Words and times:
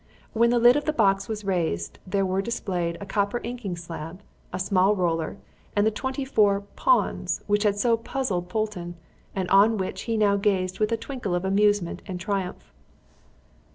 When 0.33 0.49
the 0.49 0.57
lid 0.57 0.75
of 0.75 0.85
the 0.85 0.93
box 0.97 1.29
was 1.29 1.45
raised, 1.45 1.99
there 2.07 2.25
were 2.25 2.41
displayed 2.41 2.97
a 2.99 3.05
copper 3.05 3.39
inking 3.43 3.75
slab, 3.77 4.23
a 4.51 4.57
small 4.57 4.95
roller 4.95 5.37
and 5.75 5.85
the 5.85 5.91
twenty 5.91 6.25
four 6.25 6.61
"pawns" 6.75 7.41
which 7.45 7.61
had 7.61 7.77
so 7.77 7.97
puzzled 7.97 8.49
Polton, 8.49 8.95
and 9.35 9.47
on 9.49 9.77
which 9.77 10.01
he 10.09 10.17
now 10.17 10.37
gazed 10.37 10.79
with 10.79 10.91
a 10.91 10.97
twinkle 10.97 11.35
of 11.35 11.45
amusement 11.45 12.01
and 12.07 12.19
triumph. 12.19 12.73